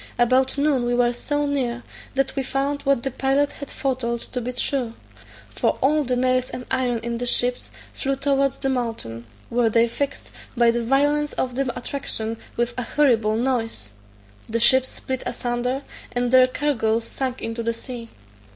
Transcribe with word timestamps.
About 0.17 0.57
noon 0.57 0.83
we 0.87 0.95
were 0.95 1.13
so 1.13 1.45
near, 1.45 1.83
that 2.15 2.35
we 2.35 2.41
found 2.41 2.81
what 2.81 3.03
the 3.03 3.11
pilot 3.11 3.51
had 3.51 3.69
foretold 3.69 4.21
to 4.21 4.41
be 4.41 4.51
true; 4.51 4.95
for 5.53 5.77
all 5.79 6.03
the 6.03 6.15
nails 6.15 6.49
and 6.49 6.65
iron 6.71 6.97
in 7.03 7.19
the 7.19 7.27
ships 7.27 7.69
flew 7.93 8.15
towards 8.15 8.57
the 8.57 8.67
mountain, 8.69 9.27
where 9.51 9.69
they 9.69 9.87
fixed, 9.87 10.31
by 10.57 10.71
the 10.71 10.83
violence 10.83 11.33
of 11.33 11.53
the 11.53 11.71
attraction, 11.77 12.37
with 12.57 12.73
a 12.79 12.81
horrible 12.83 13.35
noise; 13.35 13.91
the 14.49 14.59
ships 14.59 14.89
split 14.89 15.21
asunder, 15.27 15.83
and 16.13 16.31
their 16.31 16.47
cargoes 16.47 17.03
sunk 17.03 17.39
into 17.39 17.61
the 17.61 17.71
sea. 17.73 18.09